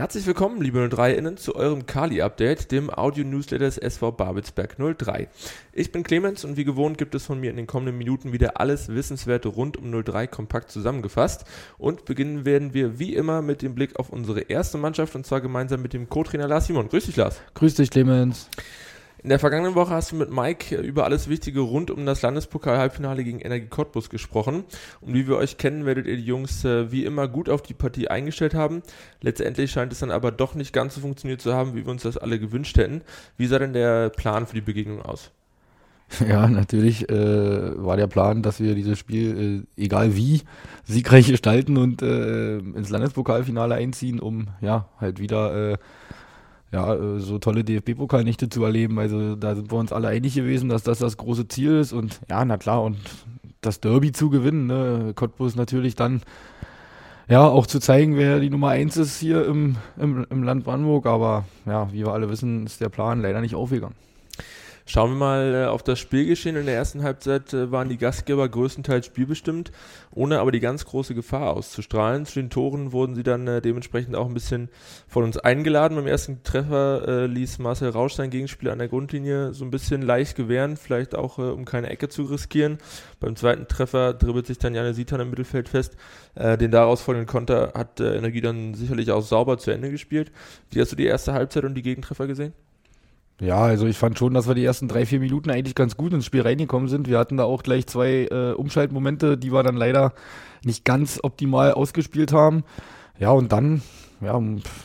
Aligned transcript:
Herzlich 0.00 0.24
willkommen, 0.24 0.62
liebe 0.62 0.78
03-Innen, 0.78 1.36
zu 1.36 1.54
eurem 1.54 1.84
Kali-Update, 1.84 2.72
dem 2.72 2.88
Audio-Newsletter 2.88 3.66
des 3.66 3.76
SV 3.76 4.12
Babelsberg 4.12 4.78
03. 4.78 5.28
Ich 5.74 5.92
bin 5.92 6.04
Clemens 6.04 6.42
und 6.42 6.56
wie 6.56 6.64
gewohnt 6.64 6.96
gibt 6.96 7.14
es 7.14 7.26
von 7.26 7.38
mir 7.38 7.50
in 7.50 7.58
den 7.58 7.66
kommenden 7.66 7.98
Minuten 7.98 8.32
wieder 8.32 8.58
alles 8.58 8.88
Wissenswerte 8.88 9.48
rund 9.48 9.76
um 9.76 9.92
03 9.92 10.26
kompakt 10.26 10.70
zusammengefasst. 10.70 11.44
Und 11.76 12.06
beginnen 12.06 12.46
werden 12.46 12.72
wir 12.72 12.98
wie 12.98 13.14
immer 13.14 13.42
mit 13.42 13.60
dem 13.60 13.74
Blick 13.74 13.98
auf 13.98 14.08
unsere 14.08 14.40
erste 14.40 14.78
Mannschaft 14.78 15.14
und 15.16 15.26
zwar 15.26 15.42
gemeinsam 15.42 15.82
mit 15.82 15.92
dem 15.92 16.08
Co-Trainer 16.08 16.48
Lars 16.48 16.68
Simon. 16.68 16.88
Grüß 16.88 17.04
dich, 17.04 17.16
Lars. 17.16 17.38
Grüß 17.52 17.74
dich, 17.74 17.90
Clemens. 17.90 18.48
In 19.22 19.28
der 19.28 19.38
vergangenen 19.38 19.74
Woche 19.74 19.90
hast 19.90 20.12
du 20.12 20.16
mit 20.16 20.30
Mike 20.30 20.76
über 20.76 21.04
alles 21.04 21.28
Wichtige 21.28 21.60
rund 21.60 21.90
um 21.90 22.06
das 22.06 22.22
Landespokal-Halbfinale 22.22 23.22
gegen 23.22 23.40
Energie 23.40 23.66
Cottbus 23.66 24.08
gesprochen. 24.08 24.64
Und 25.02 25.12
wie 25.12 25.28
wir 25.28 25.36
euch 25.36 25.58
kennen, 25.58 25.84
werdet 25.84 26.06
ihr 26.06 26.16
die 26.16 26.24
Jungs 26.24 26.64
äh, 26.64 26.90
wie 26.90 27.04
immer 27.04 27.28
gut 27.28 27.50
auf 27.50 27.60
die 27.62 27.74
Partie 27.74 28.08
eingestellt 28.08 28.54
haben. 28.54 28.82
Letztendlich 29.20 29.72
scheint 29.72 29.92
es 29.92 29.98
dann 29.98 30.10
aber 30.10 30.32
doch 30.32 30.54
nicht 30.54 30.72
ganz 30.72 30.94
so 30.94 31.02
funktioniert 31.02 31.42
zu 31.42 31.52
haben, 31.52 31.74
wie 31.74 31.84
wir 31.84 31.90
uns 31.90 32.02
das 32.02 32.16
alle 32.16 32.38
gewünscht 32.38 32.78
hätten. 32.78 33.02
Wie 33.36 33.46
sah 33.46 33.58
denn 33.58 33.74
der 33.74 34.08
Plan 34.08 34.46
für 34.46 34.54
die 34.54 34.62
Begegnung 34.62 35.02
aus? 35.02 35.32
Ja, 36.28 36.48
natürlich 36.48 37.08
äh, 37.08 37.84
war 37.84 37.96
der 37.96 38.08
Plan, 38.08 38.42
dass 38.42 38.58
wir 38.58 38.74
dieses 38.74 38.98
Spiel, 38.98 39.64
äh, 39.76 39.82
egal 39.82 40.16
wie, 40.16 40.42
siegreich 40.84 41.28
gestalten 41.28 41.76
und 41.76 42.02
äh, 42.02 42.58
ins 42.58 42.88
Landespokalfinale 42.88 43.76
einziehen, 43.76 44.18
um 44.18 44.48
ja 44.60 44.88
halt 44.98 45.20
wieder 45.20 45.72
äh, 45.72 45.78
ja, 46.72 46.94
äh, 46.94 47.18
so 47.18 47.38
tolle 47.38 47.64
DFB-Pokalnächte 47.64 48.48
zu 48.48 48.64
erleben. 48.64 48.98
Also 48.98 49.36
da 49.36 49.54
sind 49.54 49.70
wir 49.70 49.78
uns 49.78 49.92
alle 49.92 50.08
einig 50.08 50.34
gewesen, 50.34 50.68
dass 50.68 50.82
das 50.82 50.98
das 50.98 51.16
große 51.16 51.48
Ziel 51.48 51.78
ist. 51.78 51.92
Und 51.92 52.20
ja, 52.28 52.44
na 52.44 52.58
klar, 52.58 52.82
und 52.82 52.98
das 53.60 53.80
Derby 53.80 54.12
zu 54.12 54.30
gewinnen, 54.30 54.66
ne? 54.66 55.12
Cottbus 55.14 55.56
natürlich 55.56 55.94
dann 55.94 56.22
ja 57.28 57.46
auch 57.46 57.66
zu 57.66 57.78
zeigen, 57.80 58.16
wer 58.16 58.40
die 58.40 58.50
Nummer 58.50 58.68
eins 58.68 58.96
ist 58.96 59.18
hier 59.18 59.46
im, 59.46 59.76
im, 59.98 60.26
im 60.30 60.42
Land 60.42 60.64
Brandenburg. 60.64 61.06
Aber 61.06 61.44
ja, 61.66 61.92
wie 61.92 62.04
wir 62.04 62.12
alle 62.12 62.30
wissen, 62.30 62.66
ist 62.66 62.80
der 62.80 62.88
Plan 62.88 63.20
leider 63.20 63.40
nicht 63.40 63.54
aufgegangen. 63.54 63.94
Schauen 64.92 65.12
wir 65.12 65.18
mal 65.18 65.54
äh, 65.54 65.66
auf 65.66 65.84
das 65.84 66.00
Spielgeschehen. 66.00 66.56
In 66.56 66.66
der 66.66 66.74
ersten 66.74 67.04
Halbzeit 67.04 67.54
äh, 67.54 67.70
waren 67.70 67.88
die 67.88 67.96
Gastgeber 67.96 68.48
größtenteils 68.48 69.06
spielbestimmt, 69.06 69.70
ohne 70.10 70.40
aber 70.40 70.50
die 70.50 70.58
ganz 70.58 70.84
große 70.84 71.14
Gefahr 71.14 71.52
auszustrahlen. 71.52 72.26
Zu 72.26 72.40
den 72.40 72.50
Toren 72.50 72.90
wurden 72.90 73.14
sie 73.14 73.22
dann 73.22 73.46
äh, 73.46 73.62
dementsprechend 73.62 74.16
auch 74.16 74.26
ein 74.26 74.34
bisschen 74.34 74.68
von 75.06 75.22
uns 75.22 75.36
eingeladen. 75.36 75.96
Beim 75.96 76.08
ersten 76.08 76.42
Treffer 76.42 77.28
ließ 77.28 77.60
Marcel 77.60 77.90
Rausch 77.90 78.14
sein 78.14 78.30
Gegenspieler 78.30 78.72
an 78.72 78.80
der 78.80 78.88
Grundlinie 78.88 79.54
so 79.54 79.64
ein 79.64 79.70
bisschen 79.70 80.02
leicht 80.02 80.34
gewähren, 80.34 80.76
vielleicht 80.76 81.14
auch 81.14 81.38
um 81.38 81.64
keine 81.64 81.88
Ecke 81.88 82.08
zu 82.08 82.24
riskieren. 82.24 82.78
Beim 83.20 83.36
zweiten 83.36 83.68
Treffer 83.68 84.12
dribbelt 84.12 84.48
sich 84.48 84.58
dann 84.58 84.74
Janne 84.74 84.92
Sitan 84.92 85.20
im 85.20 85.30
Mittelfeld 85.30 85.68
fest. 85.68 85.96
Den 86.34 86.72
daraus 86.72 87.00
folgenden 87.00 87.28
Konter 87.28 87.74
hat 87.76 88.00
Energie 88.00 88.40
dann 88.40 88.74
sicherlich 88.74 89.12
auch 89.12 89.22
sauber 89.22 89.58
zu 89.58 89.70
Ende 89.70 89.90
gespielt. 89.90 90.32
Wie 90.70 90.80
hast 90.80 90.90
du 90.90 90.96
die 90.96 91.06
erste 91.06 91.32
Halbzeit 91.32 91.64
und 91.64 91.74
die 91.74 91.82
Gegentreffer 91.82 92.26
gesehen? 92.26 92.52
Ja, 93.40 93.62
also 93.62 93.86
ich 93.86 93.96
fand 93.96 94.18
schon, 94.18 94.34
dass 94.34 94.46
wir 94.46 94.54
die 94.54 94.64
ersten 94.64 94.86
drei, 94.86 95.06
vier 95.06 95.18
Minuten 95.18 95.50
eigentlich 95.50 95.74
ganz 95.74 95.96
gut 95.96 96.12
ins 96.12 96.26
Spiel 96.26 96.42
reingekommen 96.42 96.88
sind. 96.88 97.08
Wir 97.08 97.18
hatten 97.18 97.38
da 97.38 97.44
auch 97.44 97.62
gleich 97.62 97.86
zwei 97.86 98.28
äh, 98.30 98.52
Umschaltmomente, 98.52 99.38
die 99.38 99.50
wir 99.50 99.62
dann 99.62 99.76
leider 99.76 100.12
nicht 100.62 100.84
ganz 100.84 101.20
optimal 101.22 101.72
ausgespielt 101.72 102.32
haben. 102.32 102.64
Ja, 103.18 103.30
und 103.30 103.50
dann 103.52 103.80
ja, 104.20 104.38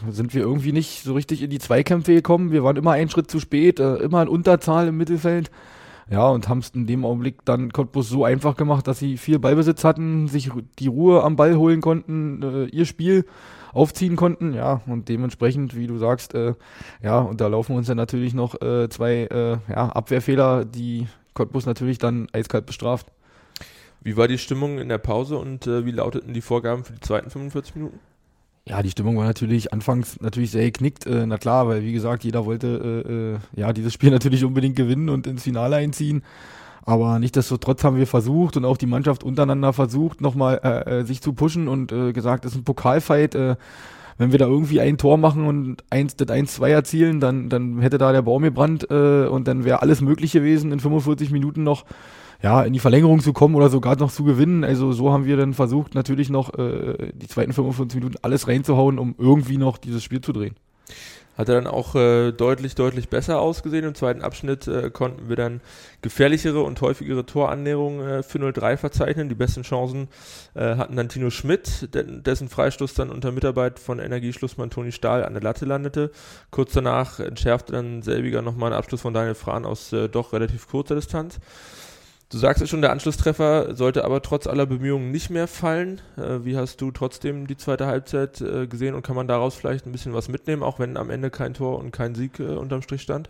sind 0.09 0.33
wir 0.33 0.41
irgendwie 0.41 0.71
nicht 0.71 1.03
so 1.03 1.13
richtig 1.13 1.41
in 1.41 1.49
die 1.49 1.59
Zweikämpfe 1.59 2.13
gekommen. 2.13 2.51
Wir 2.51 2.63
waren 2.63 2.77
immer 2.77 2.91
einen 2.91 3.09
Schritt 3.09 3.29
zu 3.29 3.41
spät, 3.41 3.81
äh, 3.81 3.95
immer 3.97 4.21
in 4.21 4.29
Unterzahl 4.29 4.87
im 4.87 4.97
Mittelfeld. 4.97 5.51
Ja, 6.09 6.27
und 6.27 6.47
haben 6.47 6.59
es 6.59 6.69
in 6.69 6.85
dem 6.85 7.03
Augenblick 7.03 7.43
dann 7.45 7.71
Cottbus 7.71 8.09
so 8.09 8.25
einfach 8.25 8.55
gemacht, 8.55 8.87
dass 8.87 8.99
sie 8.99 9.17
viel 9.17 9.39
Ballbesitz 9.39 9.83
hatten, 9.83 10.27
sich 10.27 10.51
die 10.77 10.87
Ruhe 10.87 11.23
am 11.23 11.35
Ball 11.35 11.55
holen 11.55 11.81
konnten, 11.81 12.43
äh, 12.43 12.65
ihr 12.65 12.85
Spiel 12.85 13.25
aufziehen 13.73 14.15
konnten. 14.15 14.53
Ja, 14.53 14.81
und 14.85 15.09
dementsprechend, 15.09 15.75
wie 15.75 15.87
du 15.87 15.97
sagst, 15.97 16.35
äh, 16.35 16.53
ja, 17.01 17.19
und 17.19 17.41
da 17.41 17.47
laufen 17.47 17.75
uns 17.75 17.87
dann 17.87 17.97
natürlich 17.97 18.35
noch 18.35 18.61
äh, 18.61 18.87
zwei 18.89 19.23
äh, 19.25 19.57
ja, 19.67 19.89
Abwehrfehler, 19.89 20.63
die 20.63 21.07
Cottbus 21.33 21.65
natürlich 21.65 21.97
dann 21.97 22.27
eiskalt 22.33 22.67
bestraft. 22.67 23.11
Wie 24.01 24.15
war 24.15 24.27
die 24.27 24.37
Stimmung 24.37 24.77
in 24.77 24.89
der 24.89 24.99
Pause 24.99 25.39
und 25.39 25.65
äh, 25.65 25.85
wie 25.85 25.91
lauteten 25.91 26.33
die 26.33 26.41
Vorgaben 26.41 26.83
für 26.83 26.93
die 26.93 26.99
zweiten 26.99 27.31
45 27.31 27.75
Minuten? 27.75 27.99
Ja, 28.67 28.81
die 28.81 28.89
Stimmung 28.89 29.15
war 29.15 29.25
natürlich 29.25 29.73
anfangs 29.73 30.19
natürlich 30.21 30.49
sehr 30.49 30.63
geknickt. 30.63 31.05
Äh, 31.05 31.27
na 31.27 31.37
klar, 31.37 31.67
weil 31.67 31.83
wie 31.83 31.93
gesagt, 31.93 32.23
jeder 32.23 32.45
wollte 32.45 33.03
äh, 33.05 33.57
äh, 33.57 33.61
ja 33.61 33.73
dieses 33.73 33.93
Spiel 33.93 34.09
natürlich 34.11 34.43
unbedingt 34.43 34.75
gewinnen 34.75 35.09
und 35.09 35.27
ins 35.27 35.43
Finale 35.43 35.75
einziehen. 35.75 36.23
Aber 36.83 37.19
nichtsdestotrotz 37.19 37.83
haben 37.83 37.97
wir 37.97 38.07
versucht 38.07 38.57
und 38.57 38.65
auch 38.65 38.77
die 38.77 38.85
Mannschaft 38.85 39.23
untereinander 39.23 39.73
versucht, 39.73 40.21
nochmal 40.21 40.61
äh, 40.63 40.99
äh, 40.99 41.03
sich 41.03 41.21
zu 41.21 41.33
pushen 41.33 41.67
und 41.67 41.91
äh, 41.91 42.11
gesagt, 42.11 42.45
es 42.45 42.53
ist 42.53 42.59
ein 42.59 42.63
Pokalfight. 42.63 43.35
Äh, 43.35 43.55
wenn 44.17 44.31
wir 44.31 44.39
da 44.39 44.45
irgendwie 44.47 44.79
ein 44.79 44.97
Tor 44.97 45.17
machen 45.17 45.45
und 45.45 45.83
eins, 45.89 46.15
das 46.15 46.29
1-2 46.29 46.69
erzielen, 46.69 47.19
dann, 47.19 47.49
dann 47.49 47.81
hätte 47.81 47.97
da 47.97 48.11
der 48.11 48.21
Baum 48.21 48.43
gebrannt 48.43 48.87
äh, 48.89 49.25
und 49.27 49.47
dann 49.47 49.65
wäre 49.65 49.81
alles 49.81 50.01
möglich 50.01 50.31
gewesen, 50.31 50.71
in 50.71 50.79
45 50.79 51.31
Minuten 51.31 51.63
noch 51.63 51.85
ja, 52.41 52.63
in 52.63 52.73
die 52.73 52.79
Verlängerung 52.79 53.21
zu 53.21 53.33
kommen 53.33 53.55
oder 53.55 53.69
sogar 53.69 53.95
noch 53.97 54.11
zu 54.11 54.23
gewinnen. 54.23 54.63
Also 54.63 54.91
so 54.91 55.11
haben 55.11 55.25
wir 55.25 55.37
dann 55.37 55.53
versucht, 55.53 55.95
natürlich 55.95 56.29
noch 56.29 56.53
äh, 56.57 57.11
die 57.13 57.27
zweiten 57.27 57.53
45 57.53 57.99
Minuten 57.99 58.17
alles 58.21 58.47
reinzuhauen, 58.47 58.99
um 58.99 59.15
irgendwie 59.17 59.57
noch 59.57 59.77
dieses 59.77 60.03
Spiel 60.03 60.21
zu 60.21 60.33
drehen. 60.33 60.55
Hat 61.37 61.49
er 61.49 61.55
dann 61.55 61.67
auch 61.67 61.95
äh, 61.95 62.31
deutlich, 62.31 62.75
deutlich 62.75 63.09
besser 63.09 63.41
ausgesehen. 63.41 63.83
Im 63.83 63.93
zweiten 63.93 64.21
Abschnitt 64.21 64.67
äh, 64.67 64.89
konnten 64.89 65.27
wir 65.27 65.35
dann 65.35 65.59
gefährlichere 66.01 66.61
und 66.61 66.79
häufigere 66.79 67.25
Torannäherungen 67.25 68.07
äh, 68.07 68.23
für 68.23 68.37
0-3 68.39 68.77
verzeichnen. 68.77 69.27
Die 69.27 69.35
besten 69.35 69.63
Chancen 69.63 70.07
äh, 70.53 70.77
hatten 70.77 70.95
dann 70.95 71.09
Tino 71.09 71.29
Schmidt, 71.29 71.89
dessen 71.93 72.47
Freistoß 72.47 72.93
dann 72.93 73.09
unter 73.09 73.33
Mitarbeit 73.33 73.79
von 73.79 73.99
Energieschlussmann 73.99 74.69
Toni 74.69 74.93
Stahl 74.93 75.25
an 75.25 75.33
der 75.33 75.43
Latte 75.43 75.65
landete. 75.65 76.11
Kurz 76.51 76.71
danach 76.71 77.19
entschärfte 77.19 77.73
dann 77.73 78.01
selbiger 78.01 78.41
nochmal 78.41 78.71
einen 78.71 78.79
Abschluss 78.79 79.01
von 79.01 79.13
Daniel 79.13 79.35
Frahn 79.35 79.65
aus 79.65 79.91
äh, 79.91 80.07
doch 80.07 80.31
relativ 80.31 80.69
kurzer 80.69 80.95
Distanz. 80.95 81.39
Du 82.35 82.39
sagst 82.39 82.59
ja 82.59 82.67
schon, 82.67 82.81
der 82.81 82.91
Anschlusstreffer 82.91 83.75
sollte 83.75 84.03
aber 84.03 84.21
trotz 84.21 84.45
aller 84.45 84.65
Bemühungen 84.65 85.09
nicht 85.09 85.29
mehr 85.29 85.47
fallen. 85.47 86.01
Äh, 86.17 86.43
wie 86.43 86.57
hast 86.57 86.81
du 86.81 86.91
trotzdem 86.91 87.47
die 87.47 87.55
zweite 87.55 87.87
Halbzeit 87.87 88.41
äh, 88.41 88.67
gesehen 88.67 88.93
und 88.93 89.03
kann 89.03 89.15
man 89.15 89.29
daraus 89.29 89.55
vielleicht 89.55 89.85
ein 89.85 89.93
bisschen 89.93 90.13
was 90.13 90.27
mitnehmen, 90.27 90.61
auch 90.61 90.77
wenn 90.77 90.97
am 90.97 91.09
Ende 91.09 91.29
kein 91.29 91.53
Tor 91.53 91.79
und 91.79 91.91
kein 91.91 92.13
Sieg 92.13 92.41
äh, 92.41 92.57
unterm 92.57 92.81
Strich 92.81 93.03
stand? 93.03 93.29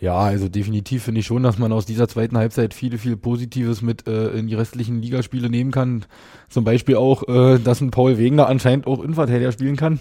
Ja, 0.00 0.16
also 0.16 0.48
definitiv 0.48 1.02
finde 1.02 1.20
ich 1.20 1.26
schon, 1.26 1.42
dass 1.42 1.58
man 1.58 1.72
aus 1.72 1.84
dieser 1.84 2.06
zweiten 2.06 2.38
Halbzeit 2.38 2.72
viel, 2.72 2.96
viel 2.98 3.16
Positives 3.16 3.82
mit 3.82 4.06
äh, 4.06 4.28
in 4.28 4.46
die 4.46 4.54
restlichen 4.54 5.02
Ligaspiele 5.02 5.50
nehmen 5.50 5.72
kann. 5.72 6.04
Zum 6.48 6.62
Beispiel 6.62 6.94
auch, 6.94 7.26
äh, 7.26 7.58
dass 7.58 7.80
ein 7.80 7.90
Paul 7.90 8.16
Wegner 8.16 8.46
anscheinend 8.46 8.86
auch 8.86 9.02
Innenverteidiger 9.02 9.50
spielen 9.50 9.74
kann. 9.74 9.98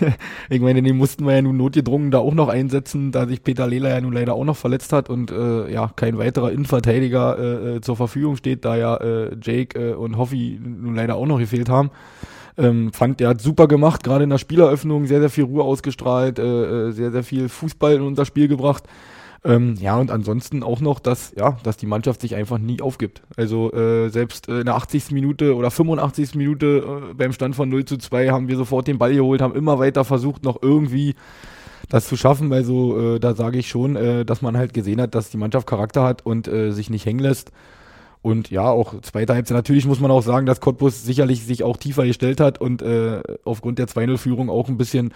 ich 0.50 0.60
meine, 0.60 0.82
den 0.82 0.98
mussten 0.98 1.24
wir 1.24 1.34
ja 1.34 1.40
nun 1.40 1.56
notgedrungen 1.56 2.10
da 2.10 2.18
auch 2.18 2.34
noch 2.34 2.48
einsetzen, 2.48 3.10
da 3.10 3.26
sich 3.26 3.42
Peter 3.42 3.66
Lela 3.66 3.88
ja 3.88 4.02
nun 4.02 4.12
leider 4.12 4.34
auch 4.34 4.44
noch 4.44 4.56
verletzt 4.56 4.92
hat 4.92 5.08
und 5.08 5.30
äh, 5.30 5.72
ja, 5.72 5.90
kein 5.96 6.18
weiterer 6.18 6.52
Innenverteidiger 6.52 7.38
äh, 7.38 7.76
äh 7.76 7.80
zur 7.80 7.96
Verfügung 7.96 8.36
steht, 8.36 8.66
da 8.66 8.76
ja 8.76 8.96
äh, 8.96 9.34
Jake 9.40 9.78
äh, 9.78 9.94
und 9.94 10.18
Hoffi 10.18 10.60
nun 10.62 10.94
leider 10.94 11.16
auch 11.16 11.26
noch 11.26 11.38
gefehlt 11.38 11.70
haben. 11.70 11.90
Ähm, 12.58 12.92
fand, 12.92 13.20
der 13.20 13.28
hat 13.28 13.40
super 13.40 13.66
gemacht, 13.66 14.04
gerade 14.04 14.24
in 14.24 14.30
der 14.30 14.38
Spieleröffnung 14.38 15.06
sehr, 15.06 15.20
sehr 15.20 15.30
viel 15.30 15.44
Ruhe 15.44 15.62
ausgestrahlt, 15.62 16.38
äh, 16.38 16.88
äh 16.88 16.92
sehr, 16.92 17.12
sehr 17.12 17.22
viel 17.22 17.48
Fußball 17.48 17.94
in 17.94 18.02
unser 18.02 18.26
Spiel 18.26 18.46
gebracht. 18.48 18.84
Ähm, 19.44 19.76
ja, 19.80 19.96
und 19.96 20.10
ansonsten 20.10 20.62
auch 20.62 20.80
noch, 20.80 20.98
dass, 20.98 21.32
ja, 21.36 21.58
dass 21.62 21.76
die 21.76 21.86
Mannschaft 21.86 22.20
sich 22.20 22.34
einfach 22.34 22.58
nie 22.58 22.80
aufgibt. 22.80 23.22
Also 23.36 23.72
äh, 23.72 24.08
selbst 24.08 24.48
äh, 24.48 24.60
in 24.60 24.66
der 24.66 24.74
80. 24.74 25.12
Minute 25.12 25.54
oder 25.54 25.70
85. 25.70 26.34
Minute 26.34 27.10
äh, 27.10 27.14
beim 27.14 27.32
Stand 27.32 27.54
von 27.54 27.68
0 27.68 27.84
zu 27.84 27.98
2 27.98 28.30
haben 28.30 28.48
wir 28.48 28.56
sofort 28.56 28.88
den 28.88 28.98
Ball 28.98 29.14
geholt, 29.14 29.40
haben 29.40 29.54
immer 29.54 29.78
weiter 29.78 30.04
versucht, 30.04 30.42
noch 30.42 30.60
irgendwie 30.60 31.14
das 31.88 32.08
zu 32.08 32.16
schaffen. 32.16 32.52
Also 32.52 33.14
äh, 33.14 33.20
da 33.20 33.34
sage 33.34 33.58
ich 33.58 33.68
schon, 33.68 33.94
äh, 33.94 34.24
dass 34.24 34.42
man 34.42 34.56
halt 34.56 34.74
gesehen 34.74 35.00
hat, 35.00 35.14
dass 35.14 35.30
die 35.30 35.36
Mannschaft 35.36 35.68
Charakter 35.68 36.02
hat 36.02 36.26
und 36.26 36.48
äh, 36.48 36.72
sich 36.72 36.90
nicht 36.90 37.06
hängen 37.06 37.20
lässt. 37.20 37.52
Und 38.20 38.50
ja, 38.50 38.68
auch 38.68 39.00
zweite 39.02 39.34
Halbzeit. 39.34 39.56
Natürlich 39.56 39.86
muss 39.86 40.00
man 40.00 40.10
auch 40.10 40.22
sagen, 40.22 40.46
dass 40.46 40.60
Cottbus 40.60 41.04
sicherlich 41.04 41.44
sich 41.44 41.62
auch 41.62 41.76
tiefer 41.76 42.04
gestellt 42.04 42.40
hat 42.40 42.60
und 42.60 42.82
äh, 42.82 43.22
aufgrund 43.44 43.78
der 43.78 43.86
2-0-Führung 43.86 44.50
auch 44.50 44.68
ein 44.68 44.76
bisschen 44.76 45.12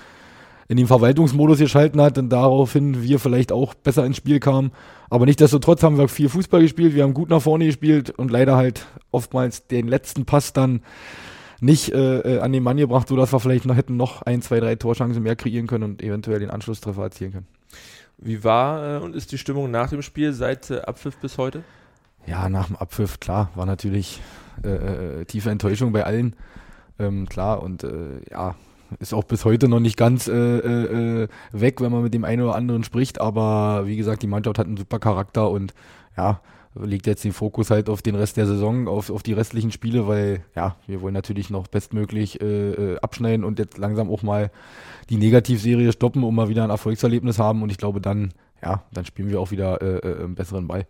in 0.72 0.78
den 0.78 0.86
Verwaltungsmodus 0.86 1.58
geschalten 1.58 2.00
hat 2.00 2.16
und 2.16 2.30
daraufhin 2.30 3.02
wir 3.02 3.18
vielleicht 3.18 3.52
auch 3.52 3.74
besser 3.74 4.06
ins 4.06 4.16
Spiel 4.16 4.40
kamen. 4.40 4.72
Aber 5.10 5.26
nichtsdestotrotz 5.26 5.82
haben 5.82 5.98
wir 5.98 6.08
viel 6.08 6.30
Fußball 6.30 6.62
gespielt, 6.62 6.94
wir 6.94 7.02
haben 7.02 7.12
gut 7.12 7.28
nach 7.28 7.42
vorne 7.42 7.66
gespielt 7.66 8.08
und 8.08 8.30
leider 8.30 8.56
halt 8.56 8.86
oftmals 9.10 9.66
den 9.66 9.86
letzten 9.86 10.24
Pass 10.24 10.54
dann 10.54 10.80
nicht 11.60 11.92
äh, 11.92 12.20
äh 12.20 12.40
an 12.40 12.52
den 12.52 12.62
Mann 12.62 12.78
gebracht, 12.78 13.08
sodass 13.08 13.34
wir 13.34 13.38
vielleicht 13.38 13.66
noch 13.66 13.76
hätten 13.76 13.98
noch 13.98 14.22
ein, 14.22 14.40
zwei, 14.40 14.60
drei 14.60 14.76
Torchancen 14.76 15.22
mehr 15.22 15.36
kreieren 15.36 15.66
können 15.66 15.84
und 15.84 16.02
eventuell 16.02 16.40
den 16.40 16.48
Anschlusstreffer 16.48 17.02
erzielen 17.02 17.32
können. 17.32 17.46
Wie 18.16 18.42
war 18.42 18.96
äh, 18.96 19.04
und 19.04 19.14
ist 19.14 19.30
die 19.30 19.38
Stimmung 19.38 19.70
nach 19.70 19.90
dem 19.90 20.00
Spiel 20.00 20.32
seit 20.32 20.70
äh, 20.70 20.80
Abpfiff 20.80 21.18
bis 21.18 21.36
heute? 21.36 21.64
Ja, 22.26 22.48
nach 22.48 22.68
dem 22.68 22.76
Abpfiff, 22.76 23.20
klar, 23.20 23.50
war 23.56 23.66
natürlich 23.66 24.22
äh 24.62 25.26
tiefe 25.26 25.50
Enttäuschung 25.50 25.92
bei 25.92 26.04
allen. 26.04 26.34
Ähm, 26.98 27.28
klar, 27.28 27.62
und 27.62 27.86
ja, 28.30 28.54
ist 28.98 29.14
auch 29.14 29.24
bis 29.24 29.44
heute 29.44 29.68
noch 29.68 29.80
nicht 29.80 29.96
ganz 29.96 30.28
äh, 30.28 30.32
äh, 30.32 31.28
weg, 31.52 31.80
wenn 31.80 31.92
man 31.92 32.02
mit 32.02 32.14
dem 32.14 32.24
einen 32.24 32.42
oder 32.42 32.54
anderen 32.54 32.84
spricht. 32.84 33.20
Aber 33.20 33.86
wie 33.86 33.96
gesagt, 33.96 34.22
die 34.22 34.26
Mannschaft 34.26 34.58
hat 34.58 34.66
einen 34.66 34.76
super 34.76 34.98
Charakter 34.98 35.50
und 35.50 35.74
ja, 36.16 36.40
legt 36.74 37.06
jetzt 37.06 37.24
den 37.24 37.32
Fokus 37.32 37.70
halt 37.70 37.88
auf 37.88 38.02
den 38.02 38.14
Rest 38.14 38.36
der 38.36 38.46
Saison, 38.46 38.88
auf, 38.88 39.10
auf 39.10 39.22
die 39.22 39.32
restlichen 39.32 39.72
Spiele, 39.72 40.06
weil 40.08 40.44
ja, 40.54 40.76
wir 40.86 41.00
wollen 41.00 41.14
natürlich 41.14 41.50
noch 41.50 41.68
bestmöglich 41.68 42.40
äh, 42.40 42.70
äh, 42.72 42.98
abschneiden 43.00 43.44
und 43.44 43.58
jetzt 43.58 43.78
langsam 43.78 44.10
auch 44.10 44.22
mal 44.22 44.50
die 45.10 45.16
Negativserie 45.16 45.92
stoppen, 45.92 46.22
um 46.22 46.34
mal 46.34 46.48
wieder 46.48 46.64
ein 46.64 46.70
Erfolgserlebnis 46.70 47.38
haben 47.38 47.62
und 47.62 47.70
ich 47.70 47.78
glaube 47.78 48.00
dann, 48.00 48.32
ja, 48.62 48.82
dann 48.92 49.04
spielen 49.04 49.28
wir 49.28 49.40
auch 49.40 49.50
wieder 49.50 49.82
äh, 49.82 49.98
äh, 49.98 50.24
einen 50.24 50.34
besseren 50.34 50.66
Ball. 50.66 50.86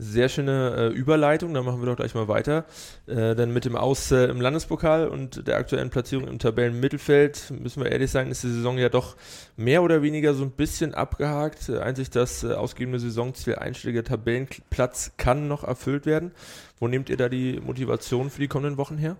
Sehr 0.00 0.28
schöne 0.28 0.76
äh, 0.76 0.86
Überleitung, 0.88 1.52
dann 1.54 1.64
machen 1.64 1.80
wir 1.80 1.86
doch 1.86 1.96
gleich 1.96 2.14
mal 2.14 2.28
weiter. 2.28 2.66
Äh, 3.06 3.34
denn 3.34 3.52
mit 3.52 3.64
dem 3.64 3.74
Aus 3.74 4.12
äh, 4.12 4.26
im 4.26 4.40
Landespokal 4.40 5.08
und 5.08 5.48
der 5.48 5.56
aktuellen 5.56 5.90
Platzierung 5.90 6.28
im 6.28 6.38
Tabellenmittelfeld, 6.38 7.52
müssen 7.60 7.82
wir 7.82 7.90
ehrlich 7.90 8.12
sein, 8.12 8.30
ist 8.30 8.44
die 8.44 8.50
Saison 8.50 8.78
ja 8.78 8.90
doch 8.90 9.16
mehr 9.56 9.82
oder 9.82 10.00
weniger 10.00 10.34
so 10.34 10.44
ein 10.44 10.52
bisschen 10.52 10.94
abgehakt. 10.94 11.68
Äh, 11.68 11.80
einzig 11.80 12.10
das 12.10 12.44
äh, 12.44 12.52
ausgegebene 12.52 13.00
Saisonziel 13.00 13.56
einstelliger 13.56 14.04
Tabellenplatz 14.04 15.12
kann 15.16 15.48
noch 15.48 15.64
erfüllt 15.64 16.06
werden. 16.06 16.30
Wo 16.78 16.86
nehmt 16.86 17.10
ihr 17.10 17.16
da 17.16 17.28
die 17.28 17.60
Motivation 17.60 18.30
für 18.30 18.40
die 18.40 18.48
kommenden 18.48 18.78
Wochen 18.78 18.98
her? 18.98 19.16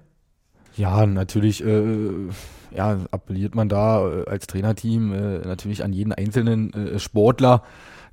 Ja, 0.76 1.06
natürlich 1.06 1.64
äh, 1.64 1.82
ja, 2.70 2.98
appelliert 3.10 3.54
man 3.54 3.68
da 3.68 4.08
äh, 4.08 4.24
als 4.28 4.46
Trainerteam 4.46 5.12
äh, 5.12 5.38
natürlich 5.38 5.82
an 5.82 5.92
jeden 5.92 6.12
einzelnen 6.12 6.72
äh, 6.72 6.98
Sportler, 7.00 7.64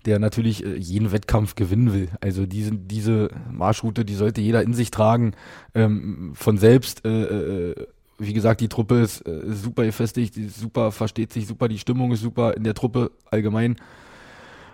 der 0.06 0.20
natürlich 0.20 0.66
äh, 0.66 0.76
jeden 0.76 1.12
Wettkampf 1.12 1.56
gewinnen 1.56 1.94
will. 1.94 2.10
Also 2.22 2.46
diese, 2.46 2.72
diese 2.72 3.30
Marschroute, 3.52 4.06
die 4.06 4.16
sollte 4.16 4.42
jeder 4.42 4.62
in 4.62 4.74
sich 4.74 4.92
tragen, 4.92 5.34
ähm, 5.74 6.34
von 6.36 6.58
selbst. 6.58 7.06
Äh, 7.06 7.72
äh, 7.72 7.88
wie 8.18 8.34
gesagt, 8.34 8.62
die 8.62 8.70
Truppe 8.70 9.02
ist 9.02 9.28
äh, 9.28 9.42
super 9.48 9.84
gefestigt, 9.84 10.36
super 10.56 10.92
versteht 10.92 11.34
sich 11.34 11.48
super, 11.48 11.68
die 11.68 11.80
Stimmung 11.80 12.12
ist 12.12 12.22
super 12.22 12.56
in 12.56 12.64
der 12.64 12.74
Truppe 12.74 13.12
allgemein. 13.30 13.76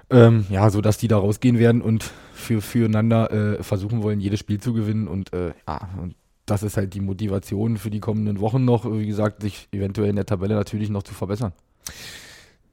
Ähm, 0.09 0.45
ja, 0.49 0.69
so 0.69 0.81
dass 0.81 0.97
die 0.97 1.07
da 1.07 1.17
rausgehen 1.17 1.57
werden 1.57 1.81
und 1.81 2.03
für, 2.33 2.61
füreinander 2.61 3.31
äh, 3.31 3.63
versuchen 3.63 4.03
wollen, 4.03 4.19
jedes 4.19 4.41
Spiel 4.41 4.59
zu 4.59 4.73
gewinnen 4.73 5.07
und 5.07 5.31
äh, 5.33 5.53
ja, 5.67 5.89
und 6.01 6.15
das 6.45 6.63
ist 6.63 6.75
halt 6.75 6.93
die 6.93 6.99
Motivation 6.99 7.77
für 7.77 7.89
die 7.89 8.01
kommenden 8.01 8.41
Wochen 8.41 8.65
noch, 8.65 8.83
wie 8.85 9.07
gesagt, 9.07 9.41
sich 9.41 9.69
eventuell 9.71 10.09
in 10.09 10.17
der 10.17 10.25
Tabelle 10.25 10.55
natürlich 10.55 10.89
noch 10.89 11.03
zu 11.03 11.13
verbessern. 11.13 11.53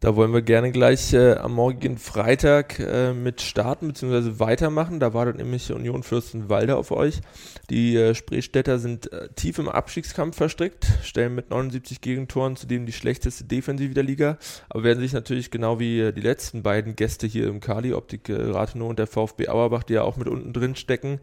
Da 0.01 0.15
wollen 0.15 0.33
wir 0.33 0.43
gerne 0.43 0.71
gleich 0.71 1.13
äh, 1.13 1.33
am 1.33 1.55
morgigen 1.55 1.99
Freitag 1.99 2.79
äh, 2.79 3.13
mit 3.13 3.41
starten 3.41 3.89
bzw. 3.89 4.39
weitermachen. 4.39 5.01
Da 5.01 5.13
wartet 5.13 5.39
nämlich 5.39 5.73
Union 5.73 6.05
Fürstenwalde 6.05 6.77
auf 6.77 6.93
euch. 6.93 7.21
Die 7.69 7.97
äh, 7.97 8.15
Spreestädter 8.15 8.79
sind 8.79 9.13
äh, 9.13 9.29
tief 9.35 9.59
im 9.59 9.69
Abstiegskampf 9.69 10.37
verstrickt, 10.37 10.87
stellen 11.03 11.35
mit 11.35 11.51
79 11.51 12.01
Gegentoren 12.01 12.55
zudem 12.55 12.87
die 12.87 12.93
schlechteste 12.93 13.43
Defensive 13.43 13.93
der 13.93 14.05
Liga, 14.05 14.39
aber 14.69 14.85
werden 14.85 15.01
sich 15.01 15.15
natürlich 15.15 15.51
genau 15.51 15.81
wie 15.81 15.99
äh, 15.99 16.13
die 16.13 16.21
letzten 16.21 16.63
beiden 16.63 16.95
Gäste 16.95 17.27
hier 17.27 17.49
im 17.49 17.59
Kali, 17.59 17.93
Optik 17.93 18.29
äh, 18.29 18.35
Rathenow 18.35 18.89
und 18.89 19.01
der 19.01 19.09
VfB 19.09 19.49
Auerbach, 19.49 19.83
die 19.83 19.95
ja 19.95 20.03
auch 20.03 20.17
mit 20.17 20.29
unten 20.29 20.53
drin 20.53 20.77
stecken, 20.77 21.21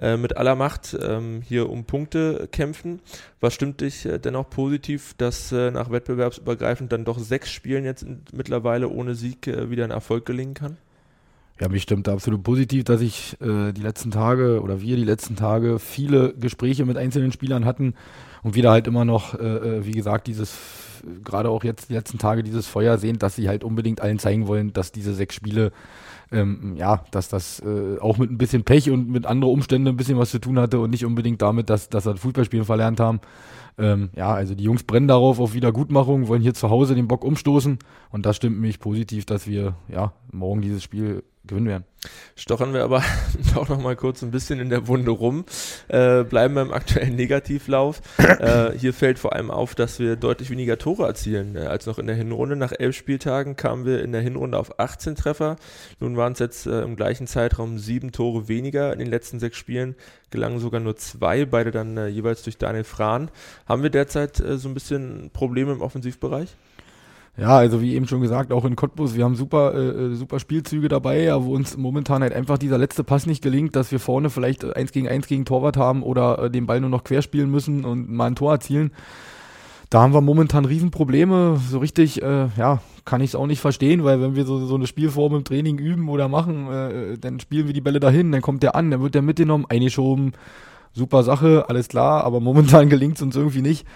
mit 0.00 0.36
aller 0.36 0.56
Macht 0.56 0.96
ähm, 1.00 1.42
hier 1.42 1.70
um 1.70 1.84
Punkte 1.84 2.48
kämpfen. 2.50 3.00
Was 3.40 3.54
stimmt 3.54 3.80
dich 3.80 4.08
dennoch 4.24 4.50
positiv, 4.50 5.14
dass 5.16 5.52
nach 5.52 5.90
wettbewerbsübergreifend 5.90 6.92
dann 6.92 7.04
doch 7.04 7.18
sechs 7.18 7.50
Spielen 7.50 7.84
jetzt 7.84 8.02
in 8.02 8.15
mittlerweile 8.32 8.88
ohne 8.88 9.14
Sieg 9.14 9.46
äh, 9.46 9.70
wieder 9.70 9.84
ein 9.84 9.90
Erfolg 9.90 10.26
gelingen 10.26 10.54
kann? 10.54 10.76
Ja, 11.58 11.68
mich 11.68 11.82
stimmt 11.82 12.06
absolut 12.08 12.42
positiv, 12.42 12.84
dass 12.84 13.00
ich 13.00 13.40
äh, 13.40 13.72
die 13.72 13.80
letzten 13.80 14.10
Tage 14.10 14.60
oder 14.60 14.82
wir 14.82 14.96
die 14.96 15.04
letzten 15.04 15.36
Tage 15.36 15.78
viele 15.78 16.34
Gespräche 16.34 16.84
mit 16.84 16.98
einzelnen 16.98 17.32
Spielern 17.32 17.64
hatten 17.64 17.94
und 18.42 18.54
wieder 18.54 18.70
halt 18.70 18.86
immer 18.86 19.06
noch, 19.06 19.34
äh, 19.34 19.78
äh 19.78 19.86
wie 19.86 19.92
gesagt, 19.92 20.26
dieses, 20.26 20.54
gerade 21.24 21.48
auch 21.48 21.64
jetzt 21.64 21.88
die 21.88 21.94
letzten 21.94 22.18
Tage 22.18 22.42
dieses 22.42 22.66
Feuer 22.66 22.98
sehen, 22.98 23.18
dass 23.18 23.36
sie 23.36 23.48
halt 23.48 23.64
unbedingt 23.64 24.02
allen 24.02 24.18
zeigen 24.18 24.46
wollen, 24.46 24.74
dass 24.74 24.92
diese 24.92 25.14
sechs 25.14 25.34
Spiele, 25.34 25.72
ähm, 26.32 26.74
ja, 26.76 27.04
dass 27.10 27.28
das 27.28 27.60
äh, 27.60 27.98
auch 28.00 28.18
mit 28.18 28.30
ein 28.30 28.38
bisschen 28.38 28.64
Pech 28.64 28.90
und 28.90 29.08
mit 29.08 29.26
anderen 29.26 29.52
Umständen 29.52 29.88
ein 29.88 29.96
bisschen 29.96 30.18
was 30.18 30.30
zu 30.30 30.40
tun 30.40 30.58
hatte 30.58 30.80
und 30.80 30.90
nicht 30.90 31.04
unbedingt 31.04 31.42
damit, 31.42 31.70
dass, 31.70 31.88
dass 31.88 32.04
sie 32.04 32.16
Fußballspielen 32.16 32.64
verlernt 32.64 33.00
haben. 33.00 33.20
Ähm, 33.78 34.10
ja, 34.16 34.32
also 34.32 34.54
die 34.54 34.64
Jungs 34.64 34.82
brennen 34.82 35.08
darauf 35.08 35.38
auf 35.38 35.54
Wiedergutmachung, 35.54 36.28
wollen 36.28 36.42
hier 36.42 36.54
zu 36.54 36.70
Hause 36.70 36.94
den 36.94 37.08
Bock 37.08 37.24
umstoßen 37.24 37.78
und 38.10 38.26
das 38.26 38.36
stimmt 38.36 38.58
mich 38.58 38.80
positiv, 38.80 39.26
dass 39.26 39.46
wir 39.46 39.76
ja 39.88 40.12
morgen 40.32 40.62
dieses 40.62 40.82
Spiel 40.82 41.22
gewinnen 41.46 41.68
werden. 41.68 41.84
Stochern 42.36 42.72
wir 42.72 42.84
aber 42.84 43.02
auch 43.54 43.68
noch 43.68 43.80
mal 43.80 43.96
kurz 43.96 44.22
ein 44.22 44.30
bisschen 44.30 44.60
in 44.60 44.68
der 44.68 44.86
Wunde 44.86 45.10
rum, 45.10 45.44
äh, 45.88 46.22
bleiben 46.22 46.54
beim 46.54 46.72
aktuellen 46.72 47.16
Negativlauf. 47.16 48.00
äh, 48.18 48.72
hier 48.78 48.92
fällt 48.92 49.18
vor 49.18 49.32
allem 49.32 49.50
auf, 49.50 49.74
dass 49.74 49.98
wir 49.98 50.16
deutlich 50.16 50.50
weniger 50.50 50.78
Tore 50.78 51.06
erzielen 51.06 51.56
äh, 51.56 51.60
als 51.60 51.86
noch 51.86 51.98
in 51.98 52.06
der 52.06 52.16
Hinrunde. 52.16 52.56
Nach 52.56 52.72
elf 52.72 52.96
Spieltagen 52.96 53.56
kamen 53.56 53.84
wir 53.84 54.02
in 54.02 54.12
der 54.12 54.20
Hinrunde 54.20 54.58
auf 54.58 54.78
18 54.78 55.16
Treffer. 55.16 55.56
Nun 56.00 56.16
waren 56.16 56.32
es 56.32 56.38
jetzt 56.38 56.66
äh, 56.66 56.82
im 56.82 56.96
gleichen 56.96 57.26
Zeitraum 57.26 57.78
sieben 57.78 58.12
Tore 58.12 58.48
weniger. 58.48 58.92
In 58.92 58.98
den 58.98 59.08
letzten 59.08 59.40
sechs 59.40 59.56
Spielen 59.56 59.96
gelangen 60.30 60.58
sogar 60.58 60.80
nur 60.80 60.96
zwei, 60.96 61.44
beide 61.44 61.70
dann 61.70 61.96
äh, 61.96 62.08
jeweils 62.08 62.42
durch 62.42 62.58
Daniel 62.58 62.84
Frahn. 62.84 63.30
Haben 63.66 63.82
wir 63.82 63.90
derzeit 63.90 64.40
äh, 64.40 64.58
so 64.58 64.68
ein 64.68 64.74
bisschen 64.74 65.30
Probleme 65.32 65.72
im 65.72 65.80
Offensivbereich? 65.80 66.56
Ja, 67.38 67.58
also 67.58 67.82
wie 67.82 67.94
eben 67.94 68.08
schon 68.08 68.22
gesagt, 68.22 68.50
auch 68.50 68.64
in 68.64 68.76
Cottbus, 68.76 69.14
wir 69.14 69.24
haben 69.24 69.36
super, 69.36 69.74
äh, 69.74 69.88
äh, 69.88 70.14
super 70.14 70.40
Spielzüge 70.40 70.88
dabei, 70.88 71.22
ja, 71.22 71.44
wo 71.44 71.54
uns 71.54 71.76
momentan 71.76 72.22
halt 72.22 72.32
einfach 72.32 72.56
dieser 72.56 72.78
letzte 72.78 73.04
Pass 73.04 73.26
nicht 73.26 73.42
gelingt, 73.42 73.76
dass 73.76 73.92
wir 73.92 74.00
vorne 74.00 74.30
vielleicht 74.30 74.64
eins 74.74 74.90
gegen 74.90 75.06
eins 75.06 75.26
gegen 75.26 75.44
Torwart 75.44 75.76
haben 75.76 76.02
oder 76.02 76.44
äh, 76.44 76.50
den 76.50 76.64
Ball 76.66 76.80
nur 76.80 76.88
noch 76.88 77.04
querspielen 77.04 77.50
müssen 77.50 77.84
und 77.84 78.10
mal 78.10 78.28
ein 78.28 78.36
Tor 78.36 78.52
erzielen. 78.52 78.90
Da 79.90 80.00
haben 80.00 80.14
wir 80.14 80.22
momentan 80.22 80.64
Riesenprobleme. 80.64 81.60
So 81.68 81.78
richtig, 81.78 82.22
äh, 82.22 82.48
ja, 82.56 82.80
kann 83.04 83.20
ich 83.20 83.30
es 83.30 83.34
auch 83.34 83.46
nicht 83.46 83.60
verstehen, 83.60 84.02
weil 84.02 84.20
wenn 84.20 84.34
wir 84.34 84.46
so, 84.46 84.64
so 84.64 84.74
eine 84.74 84.86
Spielform 84.86 85.36
im 85.36 85.44
Training 85.44 85.78
üben 85.78 86.08
oder 86.08 86.28
machen, 86.28 86.72
äh, 86.72 87.18
dann 87.18 87.38
spielen 87.38 87.66
wir 87.66 87.74
die 87.74 87.82
Bälle 87.82 88.00
dahin, 88.00 88.32
dann 88.32 88.42
kommt 88.42 88.62
der 88.62 88.74
an, 88.74 88.90
dann 88.90 89.02
wird 89.02 89.14
der 89.14 89.22
mitgenommen, 89.22 89.66
eingeschoben, 89.68 90.32
super 90.96 91.22
Sache, 91.22 91.66
alles 91.68 91.88
klar, 91.88 92.24
aber 92.24 92.40
momentan 92.40 92.88
gelingt 92.90 93.16
es 93.16 93.22
uns 93.22 93.36
irgendwie 93.36 93.62
nicht, 93.62 93.86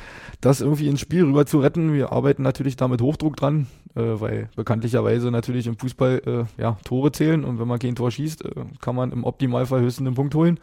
das 0.40 0.60
irgendwie 0.60 0.88
ins 0.88 1.00
Spiel 1.00 1.24
rüber 1.24 1.46
zu 1.46 1.58
retten. 1.58 1.92
Wir 1.92 2.12
arbeiten 2.12 2.42
natürlich 2.42 2.76
da 2.76 2.86
mit 2.88 3.02
Hochdruck 3.02 3.36
dran, 3.36 3.66
äh, 3.94 4.02
weil 4.02 4.48
bekanntlicherweise 4.54 5.30
natürlich 5.30 5.66
im 5.66 5.78
Fußball 5.78 6.22
äh, 6.58 6.62
ja, 6.62 6.78
Tore 6.84 7.10
zählen 7.12 7.44
und 7.44 7.58
wenn 7.58 7.68
man 7.68 7.78
kein 7.78 7.96
Tor 7.96 8.10
schießt, 8.10 8.44
äh, 8.44 8.50
kann 8.80 8.94
man 8.94 9.12
im 9.12 9.24
Optimalfall 9.24 9.80
höchstens 9.80 10.06
einen 10.06 10.16
Punkt 10.16 10.34
holen. 10.34 10.60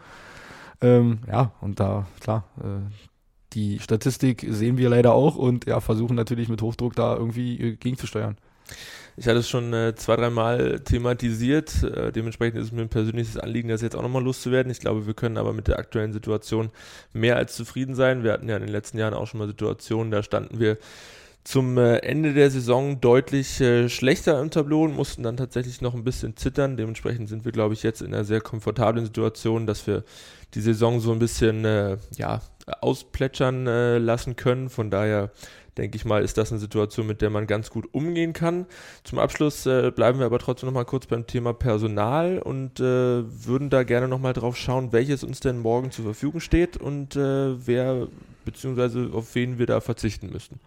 Ähm, 0.80 1.20
ja, 1.28 1.52
und 1.60 1.80
da, 1.80 2.06
klar, 2.20 2.46
äh, 2.60 2.90
die 3.54 3.80
Statistik 3.80 4.46
sehen 4.48 4.78
wir 4.78 4.90
leider 4.90 5.14
auch 5.14 5.36
und 5.36 5.66
ja, 5.66 5.80
versuchen 5.80 6.16
natürlich 6.16 6.50
mit 6.50 6.62
Hochdruck 6.62 6.96
da 6.96 7.16
irgendwie 7.16 7.60
äh, 7.60 7.76
gegenzusteuern. 7.76 8.38
Ich 9.20 9.28
hatte 9.28 9.40
es 9.40 9.50
schon 9.50 9.74
äh, 9.74 9.96
zwei, 9.96 10.16
dreimal 10.16 10.80
thematisiert. 10.80 11.82
Äh, 11.82 12.12
dementsprechend 12.12 12.60
ist 12.60 12.68
es 12.68 12.72
mir 12.72 12.84
ein 12.84 12.90
persönliches 12.90 13.36
Anliegen, 13.38 13.68
das 13.68 13.82
jetzt 13.82 13.96
auch 13.96 14.04
nochmal 14.04 14.24
loszuwerden. 14.24 14.72
Ich 14.72 14.80
glaube, 14.80 15.08
wir 15.08 15.16
können 15.16 15.38
aber 15.38 15.54
mit 15.54 15.68
der 15.68 15.80
aktuellen 15.80 16.14
Situation 16.14 16.70
mehr 17.14 17.36
als 17.36 17.56
zufrieden 17.56 17.96
sein. 17.96 18.24
Wir 18.24 18.32
hatten 18.32 18.48
ja 18.48 18.56
in 18.56 18.62
den 18.62 18.72
letzten 18.72 19.00
Jahren 19.00 19.16
auch 19.16 19.26
schon 19.26 19.40
mal 19.40 19.48
Situationen, 19.48 20.12
da 20.12 20.22
standen 20.22 20.60
wir 20.60 20.78
zum 21.44 21.78
äh, 21.80 21.98
Ende 22.00 22.34
der 22.34 22.52
Saison 22.52 23.02
deutlich 23.02 23.60
äh, 23.60 23.90
schlechter 23.90 24.40
im 24.40 24.52
Tableau 24.52 24.84
und 24.84 24.94
mussten 24.94 25.24
dann 25.24 25.38
tatsächlich 25.38 25.82
noch 25.82 25.96
ein 25.96 26.04
bisschen 26.04 26.36
zittern. 26.38 26.78
Dementsprechend 26.78 27.28
sind 27.28 27.44
wir, 27.44 27.52
glaube 27.52 27.74
ich, 27.74 27.82
jetzt 27.82 28.02
in 28.02 28.14
einer 28.14 28.24
sehr 28.24 28.42
komfortablen 28.42 29.06
Situation, 29.06 29.66
dass 29.66 29.88
wir 29.88 30.04
die 30.54 30.62
Saison 30.62 31.00
so 31.00 31.12
ein 31.12 31.20
bisschen 31.20 31.66
äh, 31.66 31.98
ja, 32.18 32.42
ausplätschern 32.82 33.66
äh, 33.66 33.98
lassen 33.98 34.36
können. 34.36 34.70
Von 34.70 34.92
daher 34.92 35.32
denke 35.78 35.96
ich 35.96 36.06
mal, 36.06 36.24
ist 36.24 36.38
das 36.38 36.52
eine 36.52 36.60
Situation, 36.60 37.08
mit 37.08 37.22
der 37.22 37.30
man 37.30 37.48
ganz 37.48 37.70
gut 37.70 37.94
umgehen 37.94 38.34
kann. 38.34 38.66
Zum 39.04 39.20
Abschluss 39.20 39.66
äh, 39.66 39.92
bleiben 39.92 40.20
wir 40.20 40.26
aber 40.26 40.40
trotzdem 40.40 40.68
noch 40.68 40.74
mal 40.74 40.86
kurz 40.86 41.06
beim 41.06 41.28
Thema 41.28 41.54
Personal 41.54 42.40
und 42.40 42.80
äh, 42.80 42.84
würden 42.84 43.70
da 43.70 43.84
gerne 43.84 44.08
noch 44.08 44.20
mal 44.20 44.34
drauf 44.34 44.58
schauen, 44.58 44.92
welches 44.92 45.24
uns 45.24 45.40
denn 45.40 45.60
morgen 45.60 45.92
zur 45.92 46.06
Verfügung 46.06 46.40
steht 46.40 46.78
und 46.78 47.16
äh, 47.16 47.68
wer 47.68 48.08
bzw. 48.46 49.14
auf 49.14 49.36
wen 49.36 49.60
wir 49.60 49.66
da 49.66 49.82
verzichten 49.82 50.30
müssten. 50.32 50.60